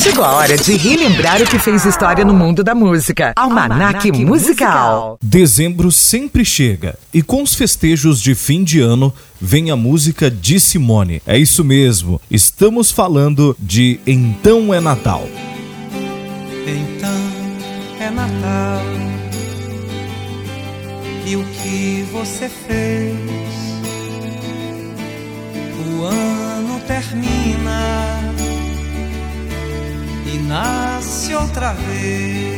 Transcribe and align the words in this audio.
Chegou 0.00 0.24
a 0.24 0.32
hora 0.32 0.56
de 0.56 0.78
relembrar 0.78 1.42
o 1.42 1.44
que 1.44 1.58
fez 1.58 1.84
história 1.84 2.24
no 2.24 2.32
mundo 2.32 2.64
da 2.64 2.74
música. 2.74 3.34
Almanac, 3.36 4.08
Almanac 4.08 4.24
musical. 4.24 5.18
Dezembro 5.22 5.92
sempre 5.92 6.42
chega 6.42 6.98
e 7.12 7.20
com 7.20 7.42
os 7.42 7.54
festejos 7.54 8.18
de 8.18 8.34
fim 8.34 8.64
de 8.64 8.80
ano 8.80 9.12
vem 9.38 9.70
a 9.70 9.76
música 9.76 10.30
de 10.30 10.58
Simone. 10.58 11.20
É 11.26 11.36
isso 11.36 11.62
mesmo, 11.62 12.18
estamos 12.30 12.90
falando 12.90 13.54
de 13.58 14.00
Então 14.06 14.72
é 14.72 14.80
Natal. 14.80 15.28
Então 16.66 18.00
é 18.00 18.10
Natal 18.10 18.82
e 21.26 21.36
o 21.36 21.44
que 21.44 22.06
você 22.10 22.48
fez? 22.48 23.16
O 25.76 26.04
ano 26.04 26.80
termina 26.86 27.69
outra 31.34 31.72
vez. 31.72 32.50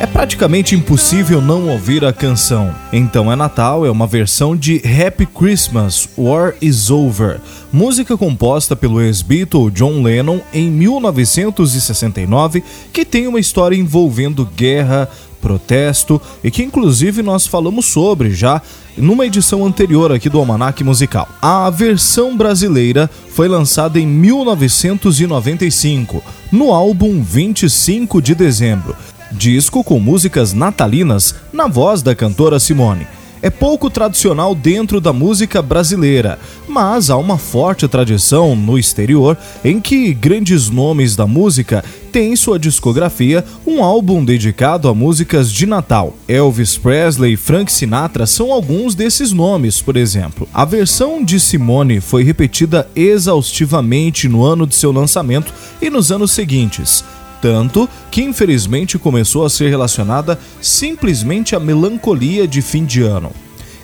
É 0.00 0.06
praticamente 0.06 0.76
impossível 0.76 1.42
não 1.42 1.68
ouvir 1.68 2.04
a 2.04 2.12
canção. 2.12 2.72
Então 2.92 3.32
é 3.32 3.36
Natal 3.36 3.84
é 3.84 3.90
uma 3.90 4.06
versão 4.06 4.56
de 4.56 4.80
Happy 4.86 5.26
Christmas, 5.26 6.08
War 6.16 6.54
is 6.62 6.88
Over, 6.88 7.40
música 7.72 8.16
composta 8.16 8.76
pelo 8.76 9.00
ex-Beatle 9.00 9.72
John 9.72 10.00
Lennon 10.00 10.38
em 10.54 10.70
1969, 10.70 12.62
que 12.92 13.04
tem 13.04 13.26
uma 13.26 13.40
história 13.40 13.74
envolvendo 13.74 14.48
guerra, 14.56 15.08
protesto 15.40 16.20
e 16.42 16.50
que 16.50 16.62
inclusive 16.62 17.22
nós 17.22 17.46
falamos 17.46 17.86
sobre 17.86 18.30
já 18.30 18.60
numa 18.96 19.26
edição 19.26 19.64
anterior 19.64 20.12
aqui 20.12 20.28
do 20.28 20.38
Almanac 20.38 20.84
Musical. 20.84 21.28
A 21.40 21.70
versão 21.70 22.36
brasileira 22.36 23.08
foi 23.30 23.48
lançada 23.48 23.98
em 23.98 24.06
1995, 24.06 26.22
no 26.50 26.72
álbum 26.72 27.22
25 27.22 28.20
de 28.20 28.34
dezembro, 28.34 28.96
disco 29.32 29.84
com 29.84 30.00
músicas 30.00 30.52
natalinas 30.52 31.34
na 31.52 31.66
voz 31.66 32.02
da 32.02 32.14
cantora 32.14 32.58
Simone 32.58 33.06
é 33.40 33.50
pouco 33.50 33.88
tradicional 33.88 34.54
dentro 34.54 35.00
da 35.00 35.12
música 35.12 35.62
brasileira, 35.62 36.38
mas 36.66 37.10
há 37.10 37.16
uma 37.16 37.38
forte 37.38 37.86
tradição 37.86 38.56
no 38.56 38.78
exterior 38.78 39.36
em 39.64 39.80
que 39.80 40.12
grandes 40.12 40.68
nomes 40.68 41.14
da 41.14 41.26
música 41.26 41.84
têm 42.18 42.32
em 42.32 42.36
sua 42.36 42.58
discografia 42.58 43.44
um 43.64 43.80
álbum 43.80 44.24
dedicado 44.24 44.88
a 44.88 44.94
músicas 44.94 45.52
de 45.52 45.66
Natal. 45.66 46.16
Elvis 46.26 46.76
Presley 46.76 47.34
e 47.34 47.36
Frank 47.36 47.70
Sinatra 47.70 48.26
são 48.26 48.52
alguns 48.52 48.96
desses 48.96 49.30
nomes, 49.30 49.80
por 49.80 49.96
exemplo. 49.96 50.48
A 50.52 50.64
versão 50.64 51.22
de 51.22 51.38
Simone 51.38 52.00
foi 52.00 52.24
repetida 52.24 52.90
exaustivamente 52.96 54.28
no 54.28 54.44
ano 54.44 54.66
de 54.66 54.74
seu 54.74 54.90
lançamento 54.90 55.54
e 55.80 55.88
nos 55.88 56.10
anos 56.10 56.32
seguintes 56.32 57.04
tanto 57.40 57.88
que 58.10 58.20
infelizmente 58.20 58.98
começou 58.98 59.46
a 59.46 59.48
ser 59.48 59.68
relacionada 59.68 60.36
simplesmente 60.60 61.54
à 61.54 61.60
melancolia 61.60 62.48
de 62.48 62.60
fim 62.60 62.84
de 62.84 63.00
ano. 63.00 63.30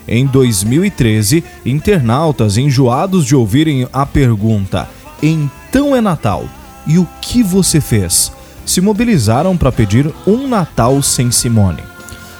Em 0.05 0.25
2013, 0.25 1.41
internautas 1.65 2.57
enjoados 2.57 3.25
de 3.25 3.33
ouvirem 3.33 3.87
a 3.93 4.05
pergunta: 4.05 4.89
Então 5.23 5.95
é 5.95 6.01
Natal? 6.01 6.49
E 6.87 6.97
o 6.97 7.07
que 7.21 7.41
você 7.41 7.81
fez? 7.81 8.31
se 8.65 8.81
mobilizaram 8.81 9.55
para 9.55 9.71
pedir 9.71 10.11
um 10.25 10.47
Natal 10.47 11.01
sem 11.01 11.31
Simone. 11.31 11.83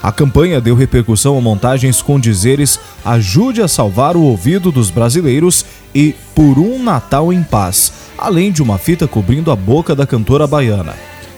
A 0.02 0.12
campanha 0.12 0.62
deu 0.62 0.76
repercussão 0.76 1.38
a 1.38 1.42
montagens 1.42 2.02
com 2.02 2.20
dizeres 2.20 2.80
Ajude 3.04 3.62
a 3.62 3.68
salvar 3.68 4.16
o 4.16 4.22
ouvido 4.22 4.72
dos 4.72 4.90
brasileiros 4.90 5.66
e 5.94 6.14
Por 6.34 6.60
um 6.60 6.82
Natal 6.84 7.32
em 7.32 7.42
Paz, 7.42 7.92
além 8.18 8.52
de 8.52 8.62
uma 8.62 8.78
fita 8.78 9.08
cobrindo 9.08 9.52
a 9.52 9.56
boca 9.56 9.96
da 9.96 10.06
cantora 10.06 10.46
baiana. 10.46 10.94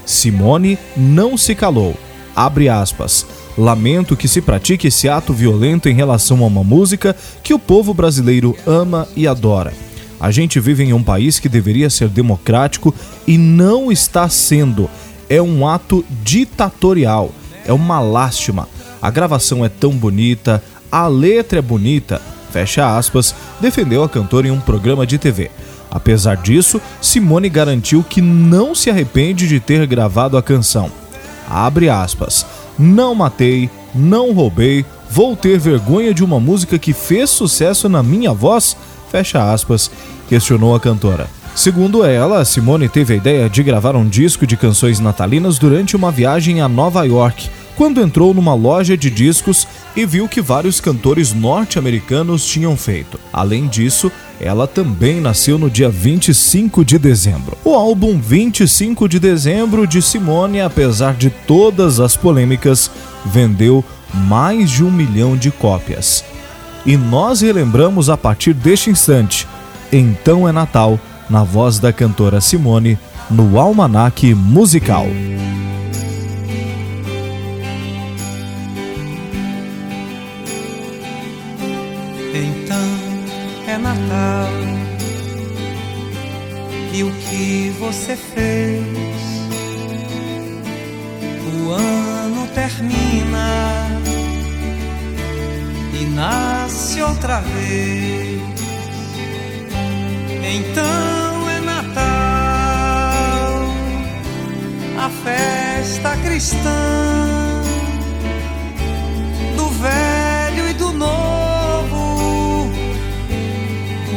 Simone 0.06 0.78
não 0.96 1.38
se 1.38 1.54
calou. 1.54 1.96
Abre 2.36 2.70
aspas. 2.70 3.26
Lamento 3.58 4.16
que 4.16 4.28
se 4.28 4.42
pratique 4.42 4.88
esse 4.88 5.10
ato 5.10 5.34
violento 5.34 5.90
em 5.90 5.94
relação 5.94 6.44
a 6.44 6.48
uma 6.48 6.64
música 6.64 7.16
que 7.42 7.54
o 7.54 7.60
povo 7.60 7.94
brasileiro 7.94 8.56
ama 8.66 9.08
e 9.16 9.28
adora. 9.28 9.74
A 10.20 10.32
gente 10.32 10.60
vive 10.60 10.84
em 10.84 10.94
um 10.94 11.04
país 11.04 11.40
que 11.40 11.48
deveria 11.48 11.90
ser 11.90 12.10
democrático 12.10 12.94
e 13.26 13.38
não 13.38 13.92
está 13.92 14.28
sendo. 14.30 14.90
É 15.30 15.42
um 15.42 15.68
ato 15.68 16.04
ditatorial. 16.24 17.32
É 17.66 17.74
uma 17.74 18.00
lástima. 18.00 18.68
A 19.02 19.12
gravação 19.12 19.64
é 19.64 19.70
tão 19.70 19.92
bonita, 19.92 20.64
a 20.92 21.08
letra 21.08 21.60
é 21.60 21.62
bonita. 21.62 22.22
Fecha 22.52 22.98
aspas, 22.98 23.36
defendeu 23.60 24.04
a 24.04 24.10
cantora 24.10 24.48
em 24.48 24.52
um 24.52 24.60
programa 24.60 25.06
de 25.06 25.18
TV. 25.18 25.52
Apesar 25.92 26.38
disso, 26.38 26.82
Simone 27.02 27.50
garantiu 27.50 28.04
que 28.04 28.22
não 28.22 28.74
se 28.74 28.90
arrepende 28.90 29.48
de 29.48 29.60
ter 29.60 29.86
gravado 29.86 30.38
a 30.38 30.44
canção. 30.44 30.92
Abre 31.50 31.90
aspas. 31.90 32.46
Não 32.78 33.16
matei, 33.16 33.70
não 33.94 34.34
roubei, 34.34 34.86
vou 35.10 35.36
ter 35.36 35.58
vergonha 35.58 36.14
de 36.14 36.24
uma 36.24 36.40
música 36.40 36.78
que 36.78 36.94
fez 36.94 37.30
sucesso 37.30 37.90
na 37.90 38.04
minha 38.04 38.34
voz? 38.34 38.78
Fecha 39.12 39.52
aspas, 39.52 39.90
questionou 40.28 40.76
a 40.76 40.80
cantora. 40.80 41.28
Segundo 41.58 42.06
ela, 42.06 42.46
Simone 42.46 42.88
teve 42.88 43.16
a 43.16 43.18
ideia 43.18 43.50
de 43.50 43.64
gravar 43.64 43.96
um 43.96 44.08
disco 44.08 44.46
de 44.46 44.56
canções 44.56 45.00
natalinas 45.00 45.58
durante 45.58 45.96
uma 45.96 46.12
viagem 46.12 46.62
a 46.62 46.70
Nova 46.70 47.04
York, 47.04 47.50
quando 47.76 48.00
entrou 48.00 48.32
numa 48.32 48.54
loja 48.54 48.96
de 48.96 49.10
discos 49.10 49.68
e 49.96 50.06
viu 50.06 50.28
que 50.28 50.40
vários 50.40 50.80
cantores 50.80 51.34
norte-americanos 51.34 52.46
tinham 52.46 52.78
feito. 52.78 53.20
Além 53.34 53.68
disso, 53.68 54.12
ela 54.40 54.68
também 54.68 55.20
nasceu 55.20 55.58
no 55.58 55.68
dia 55.68 55.90
25 55.90 56.86
de 56.86 57.00
dezembro. 57.00 57.58
O 57.64 57.74
álbum 57.74 58.20
25 58.20 59.10
de 59.10 59.20
dezembro 59.20 59.88
de 59.88 60.00
Simone, 60.00 60.62
apesar 60.62 61.16
de 61.16 61.32
todas 61.32 62.00
as 62.00 62.16
polêmicas, 62.16 62.92
vendeu 63.26 63.84
mais 64.14 64.70
de 64.70 64.84
um 64.84 64.92
milhão 64.92 65.36
de 65.36 65.50
cópias. 65.50 66.24
E 66.88 66.98
nós 66.98 67.42
relembramos 67.42 68.10
a 68.10 68.18
partir 68.18 68.54
deste 68.54 68.90
instante. 68.90 69.48
Então 69.92 70.48
é 70.48 70.52
Natal, 70.52 71.00
na 71.30 71.44
voz 71.44 71.78
da 71.78 71.94
cantora 71.94 72.42
Simone, 72.42 72.98
no 73.30 73.60
Almanac 73.60 74.34
Musical. 74.34 75.06
Natal 83.88 84.50
e 86.92 87.04
o 87.04 87.12
que 87.12 87.74
você 87.80 88.16
fez. 88.16 88.84
O 91.46 91.72
ano 91.72 92.48
termina 92.54 93.77
nasce 96.18 97.02
outra 97.02 97.40
vez. 97.40 98.42
Então 100.44 101.50
é 101.50 101.60
Natal, 101.62 102.04
a 105.06 105.10
festa 105.24 106.18
cristã 106.18 107.08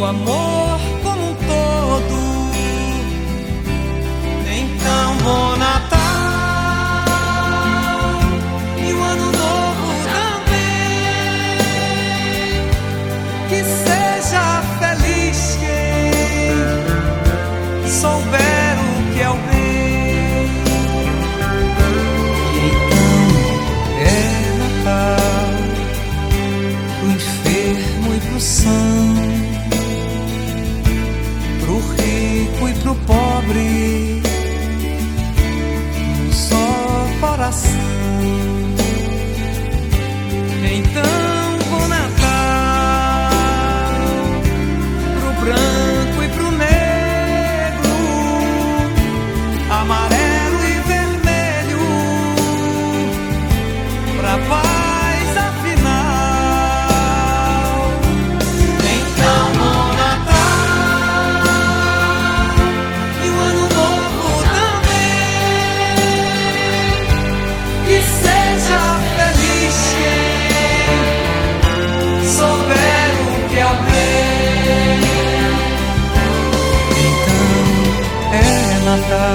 o 0.00 0.04
amor 0.04 0.80
como 1.02 1.30
um 1.30 1.34
todo. 1.34 2.50
Então, 4.50 5.16
bom 5.22 5.59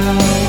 now 0.02 0.45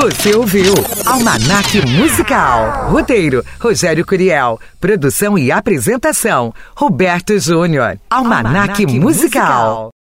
Você 0.00 0.34
ouviu 0.34 0.72
Almanac 1.04 1.86
Musical. 1.86 2.88
Roteiro: 2.90 3.44
Rogério 3.60 4.02
Curiel. 4.06 4.58
Produção 4.80 5.36
e 5.36 5.52
apresentação: 5.52 6.54
Roberto 6.74 7.38
Júnior. 7.38 7.98
Almanac, 8.08 8.46
Almanac 8.46 8.86
Musical. 8.86 9.02
Musical. 9.02 9.90